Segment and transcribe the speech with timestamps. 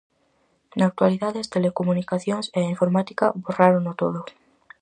[0.77, 4.19] Na actualidade as telecomunicacións e a informática borrárono todo.